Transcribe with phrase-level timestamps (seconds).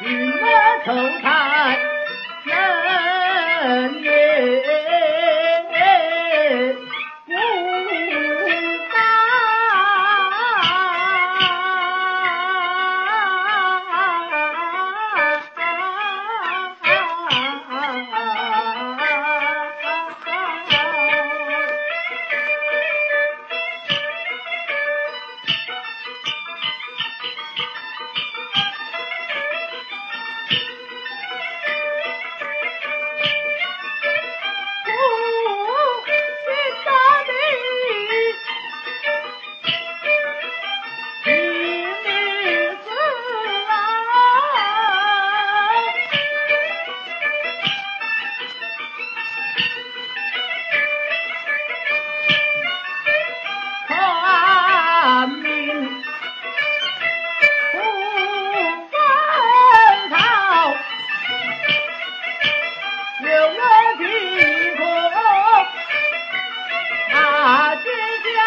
[0.00, 0.46] 与我
[0.84, 1.78] 同台，
[2.44, 4.73] 人也。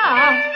[0.08, 0.47] 啊！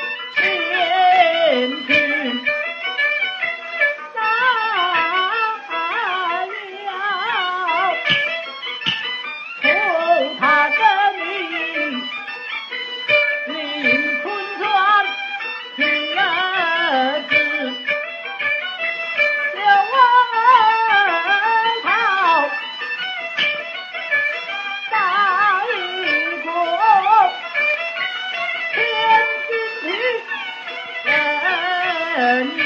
[32.22, 32.61] and